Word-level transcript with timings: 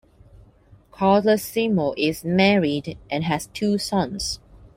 Carlesimo 0.91 1.93
is 1.95 2.25
married 2.25 2.97
and 3.11 3.23
has 3.25 3.45
two 3.53 3.77
sons. 3.77 4.39